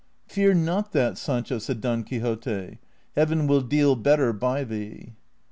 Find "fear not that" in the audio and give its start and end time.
0.33-1.15